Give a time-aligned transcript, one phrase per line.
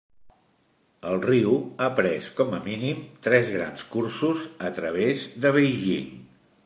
[1.09, 1.51] El riu
[1.81, 6.09] ha pres, com a mínim, tres grans cursos a través de Beijing.